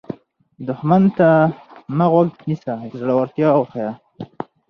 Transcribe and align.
دښمن 0.67 1.03
ته 1.17 1.29
مه 1.97 2.05
غوږ 2.11 2.29
نیسه، 2.47 2.73
زړورتیا 2.99 3.49
وښیه 3.55 3.89